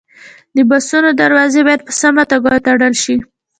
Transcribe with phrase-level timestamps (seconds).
[0.55, 3.15] د بسونو دروازې باید په سمه توګه وتړل شي.